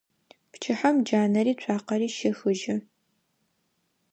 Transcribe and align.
Пчыхьэм 0.51 0.95
джанэри 1.05 1.53
цуакъэри 1.61 2.07
щехыжьы. 2.15 2.75